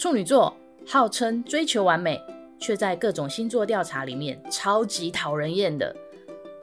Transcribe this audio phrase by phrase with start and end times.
[0.00, 0.56] 处女座
[0.86, 2.18] 号称追求完美，
[2.58, 5.94] 却在各种星座调查里面超级讨人厌的。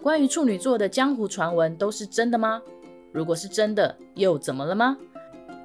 [0.02, 2.60] 关于处女座的江湖传闻都是真的吗？
[3.13, 4.97] 如果是真的，又怎么了吗？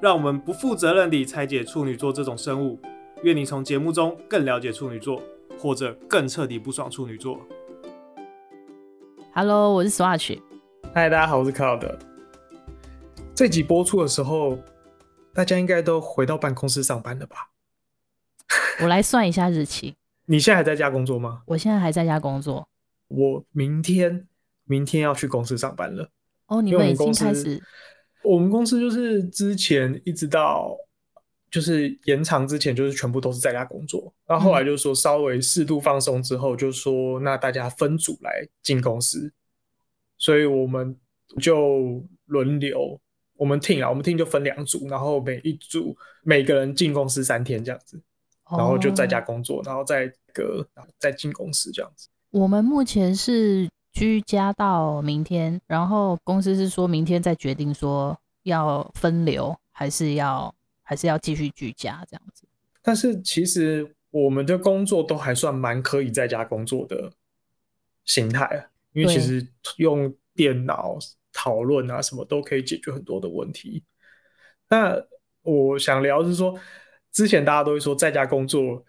[0.03, 2.79] 让我们不负责任地拆解处女座这种生物。
[3.23, 5.23] 愿你从节目中更了解处女座，
[5.59, 7.41] 或者更彻底不爽处女座。
[9.35, 10.39] Hello，我是 Swatch。
[10.93, 11.97] 嗨，大家好，我是 Cloud。
[13.35, 14.59] 这集播出的时候，
[15.33, 17.49] 大家应该都回到办公室上班了吧？
[18.81, 19.95] 我来算一下日期。
[20.27, 21.43] 你现在还在家工作吗？
[21.47, 22.69] 我现在还在家工作。
[23.09, 24.27] 我明天
[24.65, 26.09] 明天要去公司上班了。
[26.47, 27.63] 哦，你们已经开始？
[28.23, 30.77] 我们公司就是之前一直到。
[31.51, 39.31] 就是延长之前，就是全部都是在家工作，然后后来就是说稍微适度放松之后，就说那大家分组来进公司，
[40.17, 40.97] 所以我们
[41.43, 42.99] 就轮流，
[43.37, 48.01] 我们 team 啊，我们 team 就分两组，然后每一组每个人进公司三天这样子，
[48.57, 50.67] 然后就在家工作，然后再隔
[50.99, 52.09] 再进公司这样子。
[52.31, 60.55] 我们目前是居家到明天，然后公司是说明天再决定说要分流还是要。
[60.85, 62.45] 还是要继续居家这样子，
[62.83, 67.11] 但是其实我们的工作都还算蛮可以在家工作的
[68.05, 69.47] 形态，因为其实
[69.79, 70.99] 用电脑
[71.33, 73.85] 讨论啊什么都可以解决很多的问题。
[74.69, 75.03] 那
[75.43, 76.59] 我想聊是说，
[77.13, 78.85] 之前大家都会说在家工作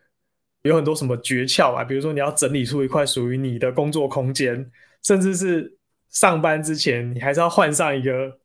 [0.63, 4.71] 有很多什么诀窍啊，比如说你要整理出一块属于你的工作空间，
[5.03, 5.77] 甚至是
[6.09, 8.39] 上班之前你还是要换上一个。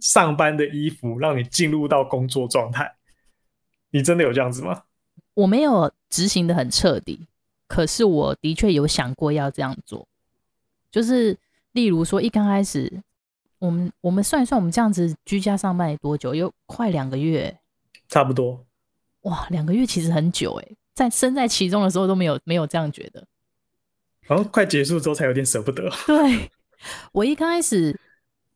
[0.00, 2.92] 上班的衣服让你进入到工作状态，
[3.92, 4.82] 你真的有这样子吗？
[5.34, 7.28] 我没有执行的很彻底，
[7.68, 10.08] 可是我的确有想过要这样做。
[10.90, 11.38] 就是
[11.70, 13.00] 例如说，一刚开始，
[13.60, 16.34] 我们我们算一算，我们这样子居家上班多久？
[16.34, 17.60] 有快两个月，
[18.08, 18.66] 差不多。
[19.22, 23.26] 哇，两个月其实很久哎，在身在其中的时候都没有没有这样觉得，
[24.22, 25.90] 然后快结束之后才有点舍不得。
[26.06, 26.50] 对，
[27.12, 27.98] 我一刚开始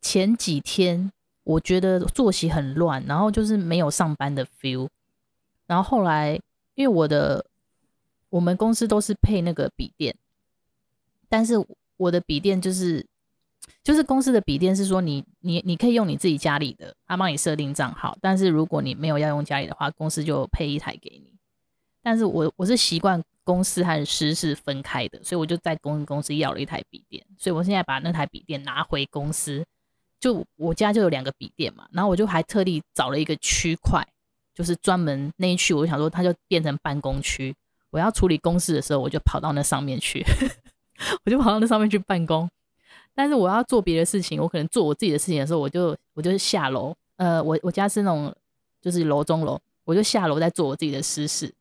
[0.01, 1.11] 前几天。
[1.47, 4.89] 我觉得作息很乱，然后就是没有上班的 feel。
[5.69, 6.35] 然后后来，
[6.75, 7.47] 因为我的
[8.31, 10.17] 我们公司都是配那个笔电，
[11.29, 11.55] 但是
[11.99, 13.07] 我的笔电就是
[13.83, 21.33] 就是公司的笔电是说你你你可以用你自己家里的，他帮你设定账号，但是如果你没有要用家里的话，公司就配一台给你。
[22.03, 29.65] 但是我我是习惯公司和私是分开的，所以我就在公公司要了一台笔电，所以我现在把那台笔电拿回公司。
[30.19, 34.03] 就我家就有两个笔电嘛，然后我就还特地找了一个区块，
[34.55, 37.55] 就是专门那一区，我想说它就变成办公区。
[37.91, 40.25] 我要处理公事的时候，我就跑到那上面去，
[41.25, 42.49] 我就跑到那上面去办公。
[43.17, 46.95] 但是我要做别的事情，我可能做我自己的事情的时候，我就我就下楼。
[47.17, 48.33] 呃，我我家是那种
[48.81, 51.53] 就是楼中楼，我就下楼在做我自己的私事。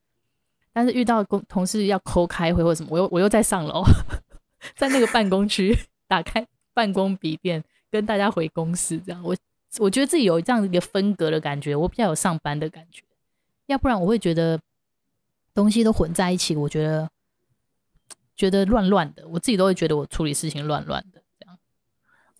[0.73, 3.83] 但是遇到公同事要抠开会或什么，我又我又在上楼，
[4.77, 5.75] 在那个办公区
[6.07, 7.63] 打开办公笔电。
[7.91, 9.33] 跟大家回公司这样，我
[9.79, 13.01] 我觉得自己有这样一个分隔的感觉，我比较有上班的感觉，
[13.67, 14.59] 要不然我会觉得
[15.53, 17.09] 东西都混在一起，我觉得
[18.35, 21.14] 觉得乱乱的，我自己都会觉得我处理事情乱乱的。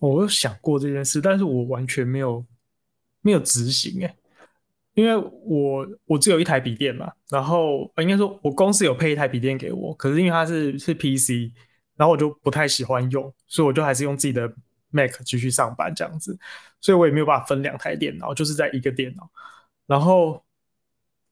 [0.08, 2.44] 我有想过这件事，但是我完全没有
[3.22, 4.16] 没有执行哎，
[4.94, 11.52] 因为我我只有一台笔电嘛，然后应该说我公司有配一台笔电给我，可是因为它是是 PC，
[11.96, 14.52] 然后我就不太喜欢用，所以我就还是用自己的。
[14.90, 16.38] Mac 继续上班这样子，
[16.80, 19.28] 所以我也没有办法分两台电脑，就是在一个电脑，
[19.84, 20.42] 然后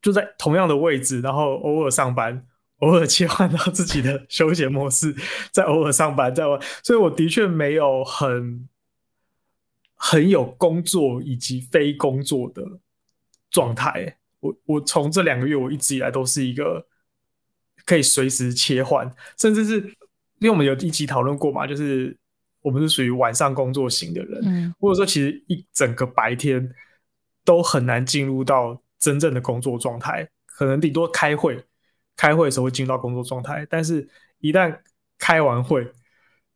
[0.03, 2.45] 就在同样的位置，然后偶尔上班，
[2.79, 5.15] 偶尔切换到自己的休闲模式，
[5.53, 8.69] 再偶尔上班，在玩，所以我的确没有很
[9.95, 12.63] 很有工作以及非工作的
[13.51, 14.19] 状态。
[14.41, 16.87] 我我从这两个月，我一直以来都是一个
[17.85, 19.77] 可以随时切换，甚至是
[20.39, 22.17] 因为我们有一起讨论过嘛，就是。
[22.65, 26.67] 我们是属于晚上工作型的人，嗯，或者说其实一整个白天
[27.45, 31.63] 都很难进入到真正的工作状态，可能顶多开会，
[32.17, 34.09] 开会的时候会进入到工作状态，但是
[34.39, 34.79] 一旦
[35.19, 35.87] 开完会，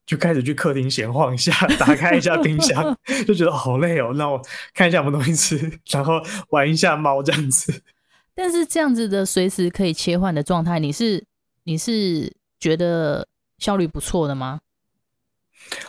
[0.06, 2.96] 就开始去客厅闲晃一下，打开一下冰箱，
[3.26, 4.40] 就觉得好累哦，那我
[4.74, 6.20] 看一下什么东西吃， 然后
[6.50, 7.82] 玩一下猫这样子。
[8.34, 11.24] 但是这样子的随时可以切换的状态，你是
[11.64, 13.26] 你是觉得
[13.58, 14.60] 效率不错的吗？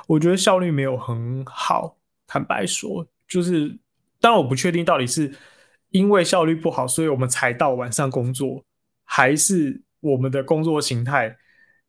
[0.07, 1.95] 我觉得效率没有很好，
[2.25, 3.77] 坦白说，就是
[4.19, 5.31] 当然我不确定到底是
[5.91, 8.63] 因为效率不好，所以我们才到晚上工作，
[9.11, 11.35] 还是我们的工作形态，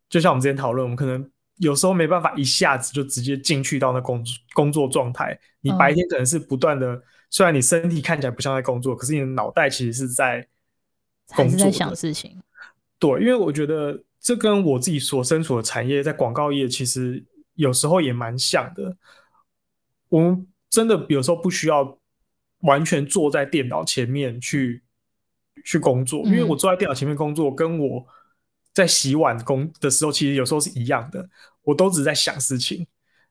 [0.09, 4.25] 就像我们之前讨论，我们可能有时候没办法一下子就直接进去到那工
[4.55, 5.39] 工作状态。
[5.61, 10.49] 你白天可能是不断的，虽然你身体看起来不像在工作，可是你的脑袋其实是在
[11.29, 12.41] 还是在想事情。
[12.99, 17.23] 对，因为我觉得这跟我自己所身处的产业，在广告业其实
[17.55, 18.97] 有时候也蛮像的。
[20.09, 21.99] 我们真的有时候不需要
[22.61, 24.83] 完全坐在电脑前面去
[25.65, 28.07] 去工作，因为我坐在电脑前面工作，跟我
[28.73, 31.29] 在洗碗工的时候，其实有时候是一样的。
[31.63, 32.87] 我都只是在想事情。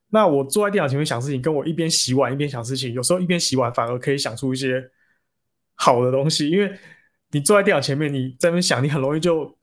[0.09, 4.83] 那我坐在电脑前面想事情，跟我一边洗碗一边想事情，有时候一边洗碗反而可以想出一些
[5.75, 6.71] 好的东西，因为
[7.31, 9.57] 你坐在电脑前面，你在那边想，你很容易就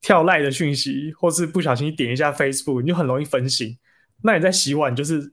[0.00, 3.78] 跳 LINE 的讯息，或是不小心点一下 Facebook，你就很容易分心。
[4.22, 5.32] 那你在洗碗，就是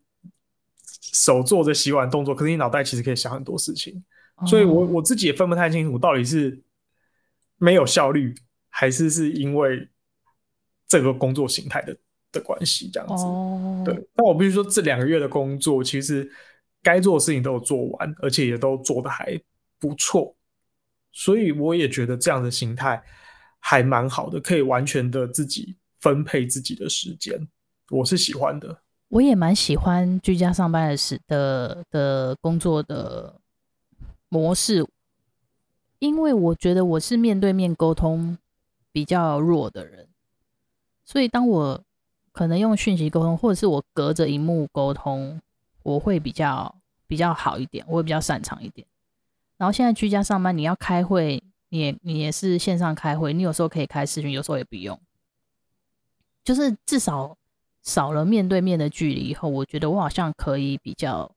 [1.14, 4.04] 手做着洗碗动作，可是你脑袋其实可以想很多事情。
[4.48, 6.62] 所以我我自己也分不太清楚，到底是
[7.58, 8.36] 没有效率，
[8.70, 9.90] 还是是因为
[10.88, 11.98] 这个工作形态的。
[12.34, 13.86] 的关系这样子，oh.
[13.86, 13.94] 对。
[14.16, 16.28] 但我必须说，这两个月的工作，其实
[16.82, 19.40] 该做的事情都有做完，而且也都做得还
[19.78, 20.36] 不错。
[21.12, 23.00] 所以我也觉得这样的形态
[23.60, 27.48] 还蛮好的，可以完全的自己分配自己的时间，
[27.92, 28.82] 我是喜欢的。
[29.10, 33.40] 我也蛮喜欢居家上班的时的的工作的
[34.34, 34.84] 模式，
[36.00, 38.36] 因为我觉得我是面对面沟通
[38.92, 40.08] 比较弱的人，
[41.06, 41.84] 所以当我
[42.32, 45.40] 可能用讯息沟通，或者是我隔着荧幕沟通，
[45.84, 46.76] 我会比较
[47.06, 48.88] 比较好一点，我会比较擅长一点。
[49.58, 55.00] 然后现在居家上班，你要开会，你也你也是线上开会，你有时候可以开视讯，有时候也不用。
[56.44, 57.38] 就是至少
[57.84, 61.32] 少了面对面的距离以后，我觉得我好像可以比较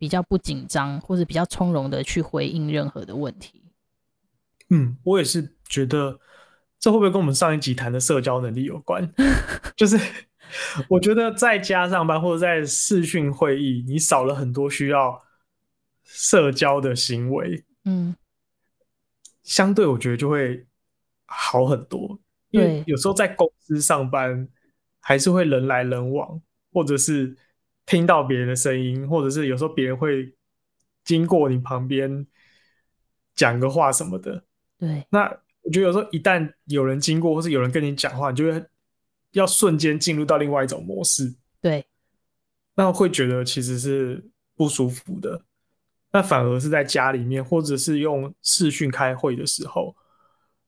[0.00, 3.62] 比较不紧张，或者比较从容的去回应任何的问题。
[4.70, 6.18] 嗯，我也是觉得。
[6.82, 9.06] 这会不会跟我们上一集谈的社交能力有关？
[9.76, 9.98] 就是
[10.88, 15.22] 我觉得在家上班或者在视讯会议，你少了很多需要
[16.02, 18.16] 社交的行为，嗯，
[19.42, 20.66] 相对我觉得就会
[21.26, 22.18] 好很多。
[22.48, 24.48] 因为有时候在公司上班，
[25.00, 26.40] 还是会人来人往，
[26.72, 27.36] 或者是
[27.90, 30.32] 听到别人的声音，或者是有时候别人会
[31.04, 32.26] 经过你旁边
[33.34, 34.44] 讲个话什么的。
[34.78, 35.40] 对，那。
[35.62, 38.64] 我觉得有时候一旦有人经过，或是有人跟你讲话，你就会
[39.32, 41.36] 要瞬间进入到另外一种模式。
[41.60, 41.84] 对，
[42.74, 44.26] 那会觉得其实是
[44.56, 45.44] 不舒服的。
[46.12, 49.94] 那反而是在家里面，或者是用视讯开会的时候，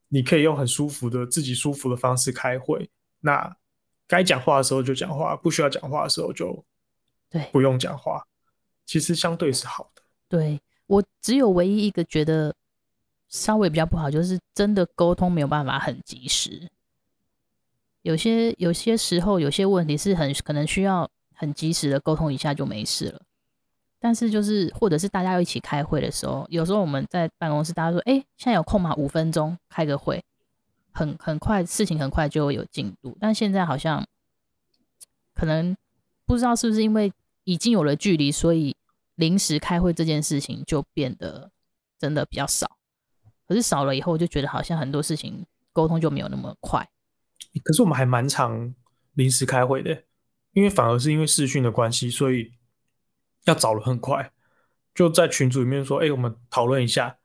[0.08, 2.90] 你可以用很舒服的自己舒服的方式开会。
[3.20, 3.56] 那
[4.06, 6.62] 该讲话的时候就讲话，不需要讲话的时候就
[7.32, 8.24] 对不用讲话。
[8.84, 10.02] 其实相对是好的。
[10.28, 12.54] 对，我只有唯一一个觉得。
[13.28, 16.68] 稍微比较不好，就是真的沟通没有办法很及时。
[18.02, 23.22] 有些有些时候，有些问题是很可能需要很及时的沟通一下就没事了。
[23.98, 28.94] 但是就是或者是大家要一起开会的时候，有时候我们在办公室，大家说：“哎，现在有空吗？
[28.96, 30.22] 五分钟开个会，
[30.92, 34.06] 很很快，事情很快就会有进度。”但现在好像
[35.34, 35.74] 可能
[36.26, 37.10] 不知道是不是因为
[37.44, 38.76] 已经有了距离，所以
[39.14, 41.50] 临时开会这件事情就变得
[41.98, 42.78] 真的比较少。
[43.46, 46.88] 可是少了以后，我就觉得好像很多事情沟通就没有那么快。
[47.64, 48.74] 可是我们还蛮常
[49.14, 50.04] 临时开会的，
[50.52, 52.52] 因为反而是因为视讯的关系，所以
[53.44, 54.32] 要找的很快，
[54.94, 57.18] 就在群组里面说：“哎、我们讨论一下。”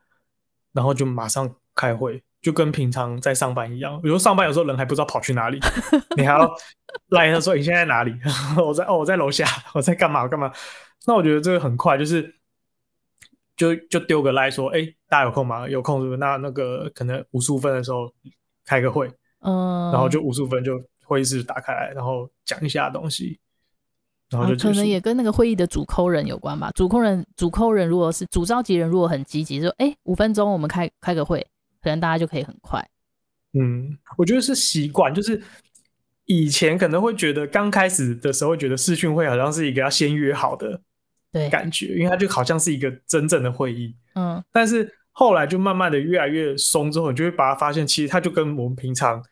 [0.73, 3.99] 然后就马上开会，就跟平常在上班一样。
[4.03, 5.59] 有时候上班有时候人还不知道跑去哪里，
[6.15, 6.49] 你还要
[7.09, 8.15] 赖他说：“你现在在哪里？”
[8.57, 10.23] 我在哦，我在楼下，我在干嘛？
[10.23, 10.49] 我干嘛？
[11.05, 12.33] 那我觉得这个很快，就是。
[13.57, 15.67] 就就丢个赖说，哎、欸，大家有空吗？
[15.67, 16.17] 有空是不是？
[16.17, 18.07] 那那个可能五十五分的时候
[18.63, 23.39] 开个会，嗯，然后就五十五分就会议室打开来，然后讲一下东西，
[24.29, 26.69] 然后就、啊、可能也跟那个会议的主 call 人有关吧。
[26.75, 31.43] 主 call 人主 call 人如果是主召集人，如果很积极，说，哎、欸，五分钟我们开开个会，
[31.87, 32.85] 可能大家就可以很快。
[33.53, 35.41] 嗯，我觉得是习惯，就是
[36.25, 40.81] 以前可能会觉得刚开始的时候会觉得视讯会好像是一个要先约好的。
[41.31, 49.23] 对，感觉，因为它就好像是一个真正的会议，嗯，但是后来就慢慢的越来越松之后，你就会把它发现，其实它就跟我们平常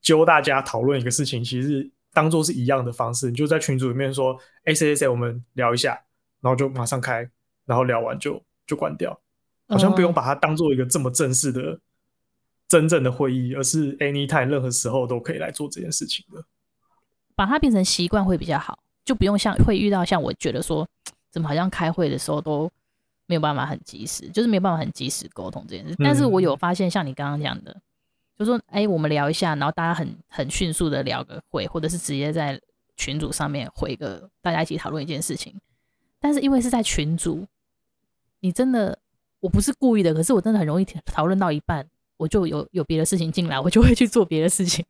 [0.00, 4.34] 揪大家讨论一个事情，其实当做是一样的方式，你就在群组里面说，
[4.64, 5.98] 哎，谁谁谁，我们聊一下，
[6.42, 7.26] 然后就马上开，
[7.64, 9.18] 然后聊完就就关掉，
[9.72, 11.78] 好像不用把它当做一个这么正式的
[12.68, 16.44] 真正的会议，而是 anytime 任何时候都可以来做这件事情的，
[17.34, 20.88] 把它变成习惯会比较好，就不用像会遇到像我觉得说。
[21.32, 22.70] 怎么好像开会的时候都
[23.24, 25.94] 没有办法很及时，就是没有办法很及时沟通这件事。
[25.96, 27.74] 但是我有发现，像你刚刚讲的，
[28.38, 32.60] 就说哎，我们聊一下，然后大家很很迅速的聊个会，或者是直接在
[32.98, 35.58] 群组上面回个大家一起讨论一件事情。
[36.20, 37.46] 但是因为是在群组，
[38.40, 38.98] 你真的
[39.42, 41.84] 我不是故意的，可是我真的很容易讨论到一半，
[42.16, 44.84] 我就有有别的事情进来，我就会去做别的事情。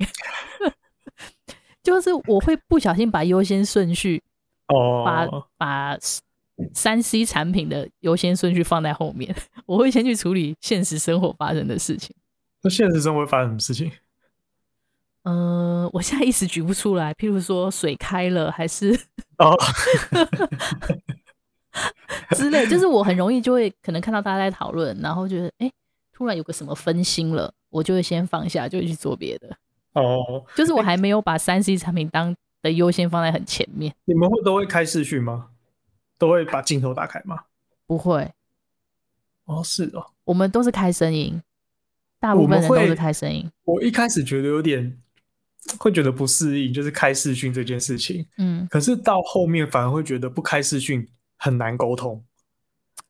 [1.83, 4.23] 就是我会不小心把优先顺序
[4.69, 5.99] 哦，把把
[6.75, 12.15] 三 C 产品的优先顺序放在后面，我会先去处理现实生活发生的事情。
[12.63, 13.91] 那现实生活会发生什么事情？
[15.25, 17.15] 嗯、呃，我现在一时举不出来。
[17.15, 18.93] 譬如说水开了，还是
[19.39, 19.57] 哦
[22.37, 25.71] 之类，就是我很容易就会可能看到大家在讨论，然后觉得哎，
[26.13, 29.57] 突然有个什么分心了，我就会先放下，就会去做别的。
[29.95, 33.95] 哦， 就是我还没有把三 C 产品当的优先放在很前面。
[34.05, 35.49] 你们会都会开视讯吗？
[36.19, 37.45] 都会把镜头打开吗？
[37.87, 38.31] 不会。
[39.45, 41.43] 哦，是哦，我们都是开声音，
[42.21, 43.51] 大部分人都是开声音。
[43.65, 44.99] 我一开始觉得有点。
[45.79, 48.27] 会觉得不适应，就是开视讯这件事情。
[48.37, 51.09] 嗯，可是到后面反而会觉得不开视讯
[51.43, 52.25] 很难沟通。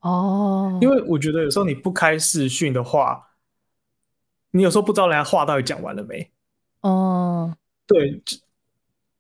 [0.01, 3.29] 哦，因为我觉得有时候你不开视讯的话，
[4.53, 6.33] 你有时候不知道人家话到底讲完了没。
[6.81, 7.55] 哦，
[7.87, 8.23] 对，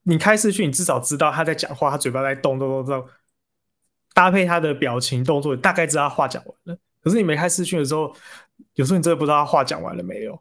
[0.04, 3.09] 你开视讯，你至少知道他在讲话，他嘴巴在动动动动，
[4.14, 6.78] 搭配他的表情动作，大概知道他话讲完了。
[7.02, 8.14] 可是你没开视讯的时候，
[8.75, 10.40] 有时候你真的不知道他话讲完了没有，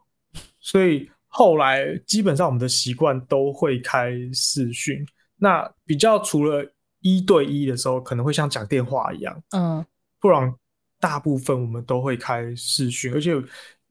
[0.58, 1.10] 所以。
[1.34, 5.02] 后来基本上我们的习惯都会开视讯，
[5.36, 6.62] 那比较除了
[7.02, 9.84] 一对一的时候，可能会像讲电话一样，嗯，
[10.18, 10.54] 不然
[10.98, 13.32] 大部分我们都会开视讯，而且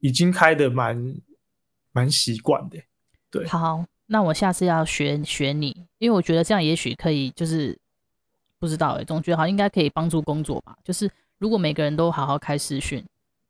[0.00, 1.14] 已经开的蛮
[1.92, 2.78] 蛮习惯的。
[3.30, 7.78] 对，好，那我下次要学学你，因为我觉得这样也许可以，就是
[8.58, 10.76] 不知道哎，总觉得好像应该可以帮助工作吧。
[10.82, 13.04] 就是如果每个人都好好开视讯，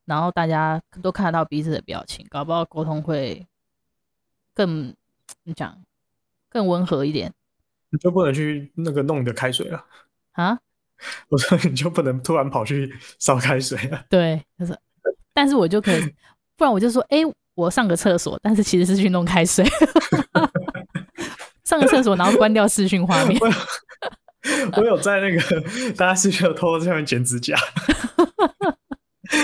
[0.05, 3.47] 然后大家都看得到彼此的表情，搞不好沟通会。
[4.55, 4.95] 更
[5.45, 5.83] 你讲
[6.51, 7.33] 更温和一点，
[7.93, 9.85] 你就不能去那个弄你的开水了
[10.33, 10.59] 啊？
[11.29, 14.05] 我说你就不能突然跑去烧开水了。
[14.09, 14.77] 对，他说，
[15.35, 16.01] 但是我就可以，
[16.57, 19.65] 不然我就说，哎、欸，我上个厕所，但是其实是去弄开水，
[21.65, 23.39] 上个厕所，然后关掉视讯画面。
[24.77, 25.61] 我有在那个
[25.93, 27.57] 大家视讯偷偷在上面剪指甲。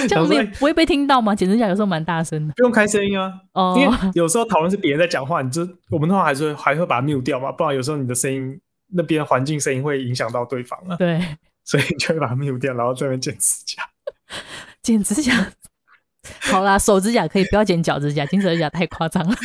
[0.07, 1.35] 这样子不会被听到吗？
[1.35, 3.33] 剪指甲有时候蛮大声的，不用开声音啊。
[3.55, 8.61] 哦，因为有时候讨论是别人在讲话，你就我们的话还是会还会把它 mute 掉嘛，不然有时候你的声音
[8.93, 10.97] 那边环境声音会影响到对方啊。
[10.97, 11.21] 对，
[11.64, 13.83] 所以你就会把它 mute 掉，然后在那边剪指甲。
[14.83, 15.52] 剪指甲，
[16.40, 19.37] 好啦，手指甲可以，不要剪脚指甲，剪手指甲太夸张了。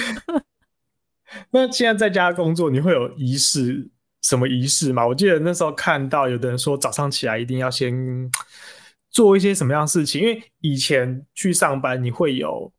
[1.51, 3.89] 那现在在家工作，你会有仪式
[4.21, 5.07] 什么仪式吗？
[5.07, 8.29] 我记得那时候看到有的人说，早上起来一定要先。
[9.13, 10.19] 做一些什么样的事情？
[10.19, 12.73] 因为以前去上班，你会有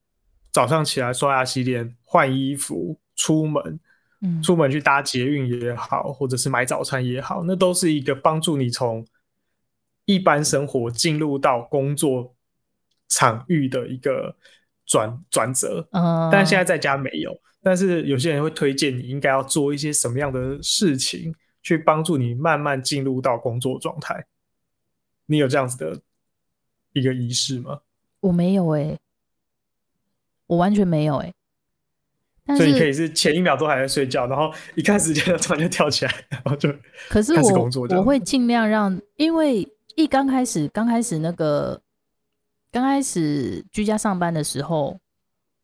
[0.51, 3.81] 早上起来刷牙洗脸、换衣服、出门，
[4.21, 9.07] 嗯，出门去搭捷运也好，或者是买早餐也好，那都是一个帮助你从
[10.07, 12.35] 一般生活进入到工作
[13.09, 14.37] 场域的一个
[14.85, 15.89] 转转折。
[15.93, 24.27] 嗯，但现在在家没有，但是有些人会推荐你应该要做一些什么样的事情，去帮助你慢慢进入到工作状态。
[25.27, 26.03] 你有这样子的？
[26.95, 27.81] 一个仪式吗？
[28.21, 28.99] 我没有哎、欸，
[30.47, 31.27] 我完全没有哎、
[32.47, 32.57] 欸。
[32.57, 36.71] 所以你可以是前一秒钟还在睡觉，然后一看时间突然就跳起来，然后就
[37.09, 41.81] 可是我我会尽量让，因为一刚开始刚开始那个
[42.71, 44.99] 刚开始居家上班的时候，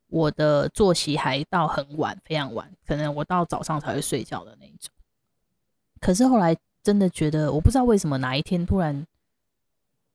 [0.08, 4.90] 我的作息还到很晚，非常晚，可能我到早上才会睡觉的那一种。
[6.00, 9.06] 可是后来真的觉得，我不知道为什么哪一天突然。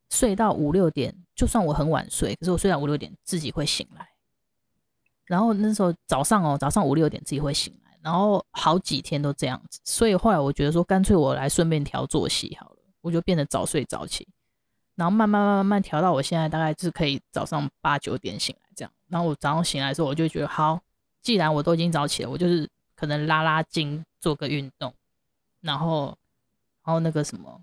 [0.10, 4.08] 睡到五六点，就算我很晚睡，可是我睡到五六点自己会醒来。
[5.26, 9.80] 然后那时候早上哦，早上五六点自己会醒来，然后好几天都这样子。
[9.84, 14.28] 所以后来我觉得说，干脆我来顺便调作息好了，我就变得早睡早起，
[14.94, 18.92] 然后慢慢慢慢慢调到我现在大概是可以早上八九点醒来这样。
[19.08, 20.80] 然后我早上醒来的时候，我就觉得好，
[21.24, 24.94] 既然我都已经早起了，我就是可能拉拉筋，做个运动，
[25.62, 26.16] 然后
[26.84, 27.62] 然后那个什么。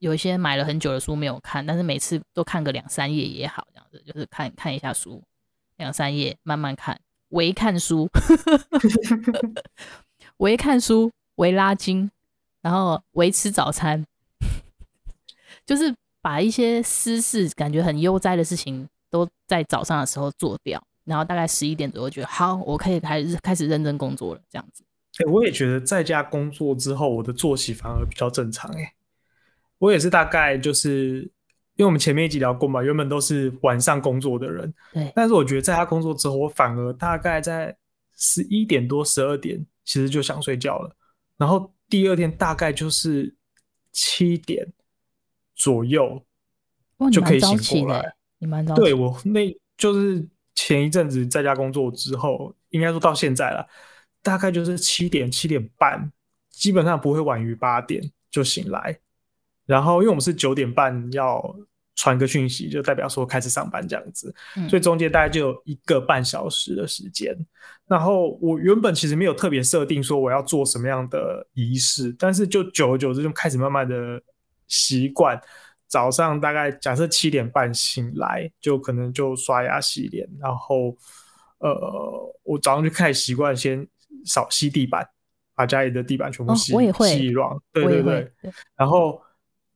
[0.00, 5.22] 有一些买了很久的书没有看，但是每次都看个两三页也好，这样子就是看看一下书，
[5.76, 8.08] 两三页慢慢看，微看书，
[10.38, 12.10] 微看书，微拉筋，
[12.62, 14.04] 然后微吃早餐，
[15.66, 24.82] 就是把一些私事感觉很悠哉的事情都在早上的时候做掉，然后大概十一点左右觉得好，我可以开始开始认真工作了，这样子。
[25.18, 28.94] 欸，我也觉得在家工作之后，我的作息反而比较正常，欸，
[29.80, 31.22] 我也是大概就是，
[31.74, 35.10] 因为我们前面一集聊过嘛，原本都是晚上工作的人，对。
[35.16, 37.74] 但是我觉得在他工作之后，我反而大概在
[38.16, 40.94] 十一点多、十二点，其实就想睡觉了。
[41.38, 43.34] 然后第二天大概就是
[43.90, 44.70] 七点
[45.54, 46.22] 左右
[47.10, 48.14] 就可以醒过来。
[48.38, 48.74] 你蛮早。
[48.74, 53.66] 对，我那就是前一阵子在家工作之后，应该说到现在了，
[54.22, 56.12] 大概就是七点七点半，
[56.50, 58.98] 基本上不会晚于八点就醒来。
[59.70, 61.56] 然后因为我们是九点半要
[61.94, 67.36] 传个讯息，就代表说开始上班这样子，嗯、所以中间大概就有一个半小时的时间。
[67.86, 74.20] 然后我原本其实没有特别设定说我要做什么样的仪式，但是就久而久之就开始慢慢的
[74.66, 75.40] 习惯。
[75.86, 80.96] 早上大概假设七点半醒来，就可能就刷牙洗脸，然后
[81.58, 83.86] 呃，我早上就开始习惯先
[84.24, 85.04] 扫吸地板，
[85.54, 87.56] 把家里的地板全部吸、哦、洗一乱。
[87.72, 88.32] 对对对。
[88.76, 89.20] 然后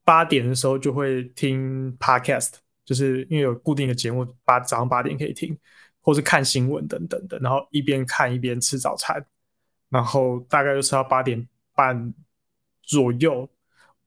[0.04, 2.52] 八点的时候就会听 podcast，
[2.84, 5.56] 就是因为有固定的节目，八早上八点可以听，
[6.00, 7.38] 或是看新闻等等的。
[7.38, 9.24] 然后一边看一边吃早餐，
[9.88, 12.14] 然后大概就吃到八点半
[12.82, 13.48] 左右。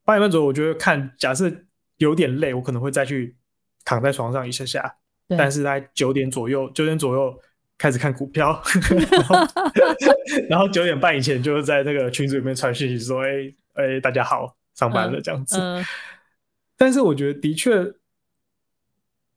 [0.06, 1.52] 八点半左右，我觉得看假设。
[2.00, 3.36] 有点累，我可能会再去
[3.84, 4.98] 躺在床上一下下，
[5.30, 7.36] 但是在九点左右，九点左右
[7.76, 8.62] 开始看股票
[10.48, 15.58] 然后九点半以前就是在那个群组里面传讯息说：“哎、欸、哎、欸，大家好，上班了。”这样子。
[15.58, 15.86] 嗯嗯、
[16.78, 17.94] 但是我觉得的确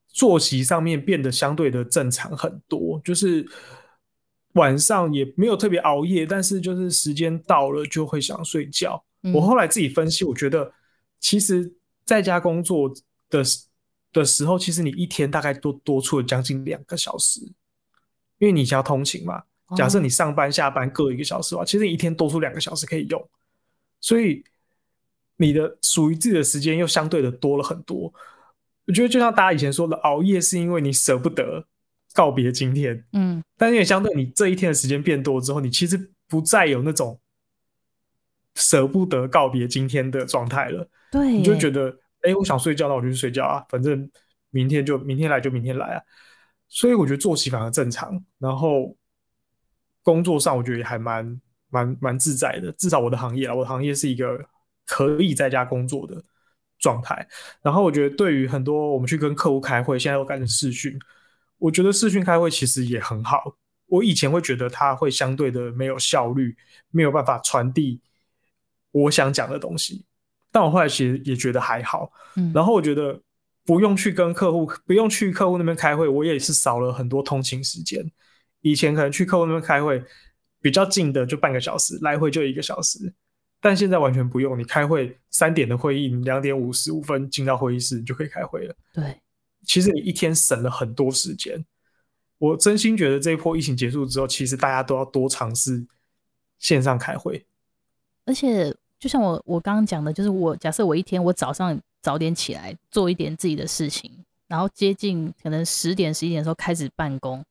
[0.06, 3.44] 作息上面变得相对的正常很多，就是
[4.52, 9.04] 晚上也没有特别熬夜，但是就是时间到了就会想睡觉。
[9.24, 10.72] 嗯、我后来自己分析，我觉得
[11.18, 11.74] 其实。
[12.06, 12.92] 在家工作
[13.28, 13.44] 的
[14.12, 17.40] 的时候，其实你一天大概多多出了将近两个小时，
[18.38, 19.44] 因为你想要通勤嘛。
[19.76, 23.30] 假设你上班下班各一个小时的话，其实你一天多出两个小时可以用，
[24.00, 24.42] 所以
[25.40, 28.12] 你的属于自己的时间又相对的多了很多。
[28.86, 31.64] 我觉得就像大家以前说的，熬夜是因为你舍不得
[32.12, 37.18] 告别今天，嗯，但是也相对你这一天的时间变多之后，你其实不再有那种
[38.56, 40.86] 舍不得告别今天的状态了。
[41.10, 41.88] 对，你就觉得，
[42.22, 44.10] 哎、欸，我想睡觉，那我就去睡觉啊，反正
[44.50, 46.02] 明天就明天来就明天来啊。
[46.68, 48.94] 所以我觉得作息反而正常，然后
[50.02, 52.70] 工作上我觉得也还蛮蛮蛮自在的。
[52.72, 54.44] 至少我的行业啊，我的行业是一个
[54.90, 56.20] 可以在家工作的
[56.80, 57.24] 状态。
[57.62, 60.98] 然后我觉得对于很多我们去跟客户开会，现在都改成视讯，
[61.58, 63.56] 我觉得视讯开会其实也很好。
[63.86, 66.56] 我以前会觉得它会相对的没有效率，
[66.90, 68.00] 没有办法传递
[68.90, 70.04] 我想讲的东西。
[70.50, 73.20] 但我后来其实也觉得还好，嗯，然后我觉得
[73.64, 78.04] 不用去跟客户，不用去客户那边开会，我也是少了很多通勤时间。
[78.62, 80.02] 以前可能去客户那边开会
[80.60, 83.12] 比较近的就半个小时，来回就一个小时，
[83.60, 84.58] 但现在完全不用。
[84.58, 88.74] 你开会三点的会议，你两点五十五分进到会议室，你就可以开会了。
[88.92, 89.20] 对，
[89.64, 91.64] 其实你一天省了很多时间。
[92.38, 95.86] 我真心觉得这一波疫情结束之后，其实大家都要多尝试
[96.58, 97.46] 线上开会，
[98.24, 98.74] 而且。
[99.00, 104.12] 就像我我刚刚讲的，就是我假设我一天我早上早点起来做一点自己的事情，
[104.46, 107.42] 然后接近可能十点十一点的时候开始办公，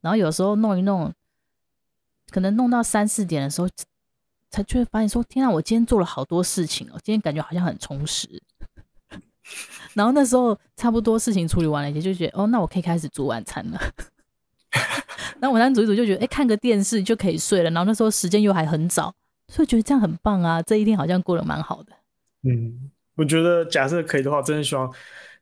[0.00, 1.14] 然后有时候弄一弄，
[2.28, 3.68] 可能弄到三四点的时候，
[4.50, 8.28] 才就会发现说：天啊，我今天做了好多事情哦，今天感觉好像很充实。
[9.94, 13.80] 然后那时候差不多事情处理完了，也就觉得哦，那我可以开始煮晚餐了。
[15.40, 17.70] 然后晚餐煮一煮就觉得，哎、欸，看个电视就可以睡了。
[17.70, 19.14] 然后那时候时间又还很早。
[19.48, 20.60] 所以觉得这样很棒啊！
[20.60, 21.92] 这一天好像过得蛮好的。
[22.42, 24.92] 嗯，我觉得假设可以的话，真的希望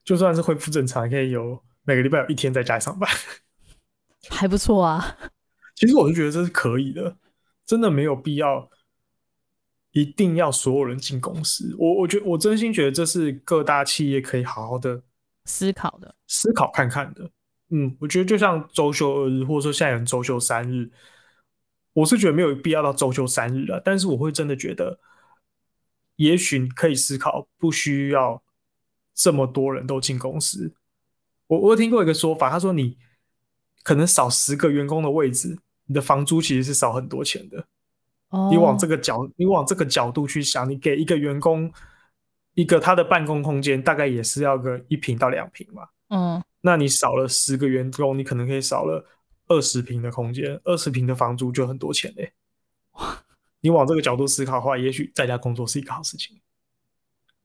[0.04, 3.10] 就算是恢复正常，可以有每个礼拜有一天在家里上班，
[4.28, 5.16] 还不错啊。
[5.74, 7.16] 其实我是觉得这是可以的，
[7.64, 8.68] 真的没有必要
[9.94, 11.74] 一定要所有人进公司。
[11.78, 15.02] 我我觉得我真心觉得这是各大企业可以好好的
[15.46, 17.30] 思考的，思考看看的。
[17.70, 20.90] 嗯，我觉得就像周休二日，或者说现在有人周休三日。
[21.94, 24.98] 我是觉得没有必要到周休三日了，但是我会真的觉得，
[26.16, 28.42] 也许可以思考，不需要
[29.14, 30.74] 这么多人都进公司。
[31.46, 32.98] 我我有听过一个说法，他说你
[33.84, 37.64] 可能少十个员工的位置，你的房租其实是少很多钱的。
[38.34, 41.72] 哦，你往这个角，你往这个角度去想，你给一个员工
[42.54, 45.88] 一个他的办公空间，大概也是要个一平到两平嘛。
[46.08, 49.06] 嗯，那你少了十个员工，你可能可以少了。
[49.46, 52.32] 二十平的空间，二十平的房租就很多钱嘞。
[53.60, 56.40] 你往这个角度思考的话，也许在家工作是一个好事情。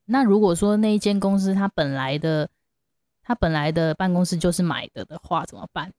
[0.06, 2.49] 那如果说那一间公司它本来的，
[3.21, 5.91] 它本来的办公室就是买的的话，怎么办？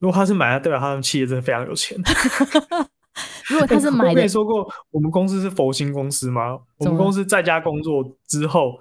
[0.00, 1.96] 如果他是买的，代表他们企业真的非常有钱。
[3.48, 6.58] 如果他是买的，我跟你说过，我们公司是佛心公司吗？
[6.78, 8.80] 我们公司在家工作之后，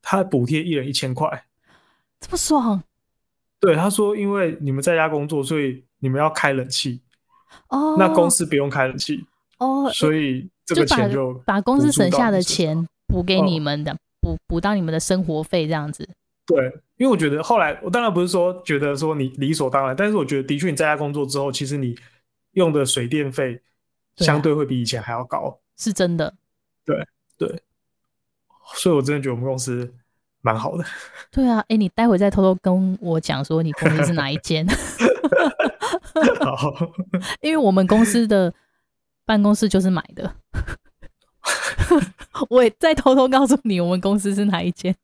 [0.00, 1.44] 他补贴一人一千块，
[2.20, 2.82] 这么爽。
[3.60, 7.00] 对，他说，因为你们在家工作，所以你们要开冷气。
[7.68, 9.24] 哦，那公司不用开冷气。
[9.58, 16.08] 哦，所以这个钱就，就把，把公司省下的钱补给你们的，补补到你们的生活费这样子。
[16.44, 16.64] 对，
[16.96, 21.94] 因为我觉得后来我当然不是说觉得说你理所当然，但是我觉得的确你在家工作之后，其实你
[22.52, 23.62] 用的水电费
[24.16, 26.34] 相对会比以前还要高，是真的。
[26.84, 27.06] 对
[27.38, 27.62] 对，
[28.74, 29.92] 所以我真的觉得我们公司
[30.40, 30.84] 蛮好的。
[31.30, 34.66] 对啊，哎、欸，你待会再偷偷跟我讲说你公司是哪一间？
[36.40, 36.74] 好，
[37.40, 38.52] 因为我们公司的
[39.24, 40.34] 办公室就是买的。
[42.50, 44.94] 我也再偷偷告诉你，我们公司是哪一间。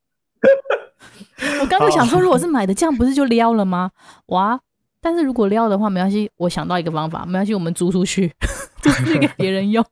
[1.61, 3.93] 我刚刚想说，如果是买的，这样不是就撩了吗？
[4.27, 4.61] 哇！
[5.01, 8.35] 但是如果撩的话，没关系，我想到一个方法，没关系，我们租出去，
[8.83, 9.85] 租出去给别人用。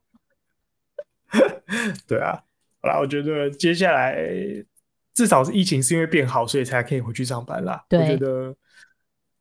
[2.07, 2.43] 对啊，
[2.81, 4.17] 好啦，我觉得接下来
[5.13, 7.85] 至少是疫情是因为变好，所以才可以回去上班啦。
[7.89, 8.55] 我觉得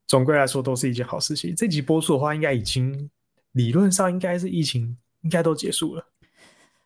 [0.06, 1.54] 总归来说都是一件好事情。
[1.54, 3.10] 这集播出的话，应该已经
[3.52, 6.06] 理论上应该是疫情应该都结束了。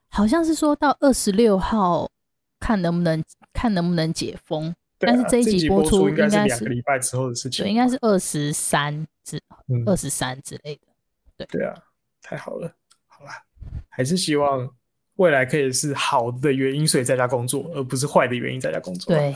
[0.08, 2.10] 好像是说到二十六号，
[2.58, 4.74] 看能不能看能不能解封。
[5.08, 9.40] 啊、但是这一集播出应该是两个礼拜之后的事情，对，应该是二十三之
[9.86, 10.82] 二十三之类的。
[11.36, 11.74] 对对啊，
[12.22, 12.72] 太好了，
[13.06, 13.32] 好啦，
[13.88, 14.68] 还是希望
[15.16, 19.14] 未来可以是好的原因，所以在家工作，而不是坏的原因在家工作。
[19.14, 19.34] 对，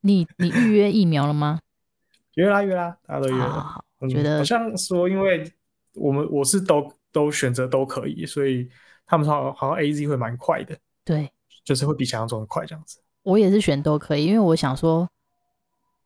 [0.00, 1.60] 你你预约疫苗了吗？
[2.34, 3.50] 约啦约啦，大家都约了。
[3.50, 5.50] 好好好嗯、觉得好像说，因为
[5.94, 8.70] 我们我是都都选择都可以，所以。
[9.06, 11.28] 他们说好像 A Z 会蛮快的，对，
[11.64, 13.00] 就是会比想象中的快这样子。
[13.30, 15.08] 我也是选都可以，因为我想说，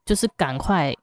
[0.04, 0.94] 就是赶快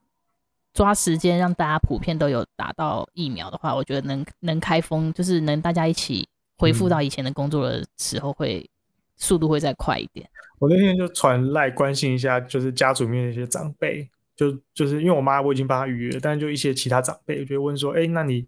[0.72, 8.70] 抓时间让大家普遍都有打到疫苗的话，我觉得能能开封，就是能大家一起恢复到以前的工作的时候会，会、嗯、
[9.18, 10.30] 速度会再快一点。
[10.60, 18.48] 我那天就传赖关心一下，就是家族里面的一些长辈，就就是因为我妈我已经帮她预约，但是就一些其他长辈就问说，哎、欸，那你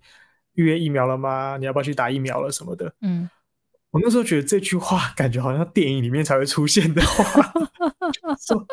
[0.54, 1.58] 预约疫苗了吗？
[1.58, 2.94] 你要不要去打疫苗了什么的？
[3.02, 3.28] 嗯。
[3.94, 7.54] 我那时候觉得这句话 感觉好像电影里面才会出现的话，
[8.46, 8.66] 说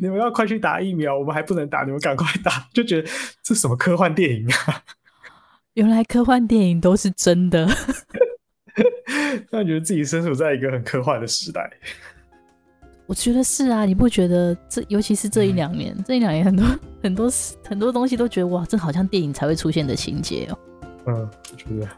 [0.00, 3.08] 你们要快去打疫苗，我们还不能打，你们赶快打，就觉得
[3.42, 4.82] 这什么科幻电影啊？
[5.74, 7.66] 原来科幻电影都是真的，
[9.50, 11.70] 突然觉得自己身处在一个很科幻的时代。
[13.04, 16.66] 我觉得是啊，你不觉得这尤其是这一两年，嗯、这一两年很多
[17.02, 17.30] 很多
[17.68, 20.58] 很多东西都觉得哇，这好像电影才会出现的情节哦。
[21.06, 21.88] 嗯，我觉得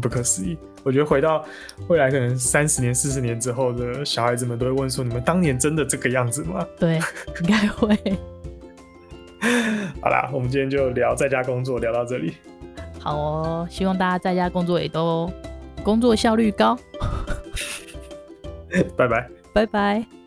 [0.00, 0.56] 不可思议。
[0.84, 1.44] 我觉得回到
[1.88, 7.00] 未来，可能三十年、四十年之后的小孩子们都会问说：“你们当年真的这个样子吗？”对，
[7.40, 7.98] 应该会。
[10.00, 12.34] 好啦，我们今天就聊在家工作，聊到这里。
[13.00, 15.30] 好哦，希望大家在家工作也都
[15.82, 16.78] 工作效率高。
[18.96, 20.17] 拜拜，拜拜。